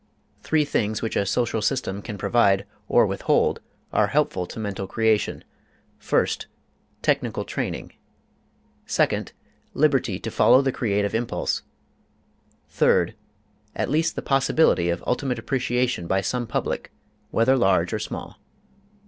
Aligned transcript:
Three 0.41 0.65
things 0.65 1.03
which 1.03 1.15
a 1.15 1.27
social 1.27 1.61
system 1.61 2.01
can 2.01 2.17
provide 2.17 2.65
or 2.89 3.05
withhold 3.05 3.59
are 3.93 4.07
helpful 4.07 4.47
to 4.47 4.59
mental 4.59 4.87
creation: 4.87 5.43
first, 5.99 6.47
technical 7.03 7.45
training; 7.45 7.93
second, 8.87 9.31
liberty 9.75 10.17
to 10.19 10.31
follow 10.31 10.63
the 10.63 10.71
creative 10.71 11.13
impulse; 11.13 11.61
third, 12.67 13.13
at 13.75 13.91
least 13.91 14.15
the 14.15 14.23
possibility 14.23 14.89
of 14.89 15.03
ultimate 15.05 15.37
appreciation 15.37 16.07
by 16.07 16.21
some 16.21 16.47
public, 16.47 16.91
whether 17.29 17.55
large 17.55 17.93
or 17.93 17.99
small. 17.99 18.39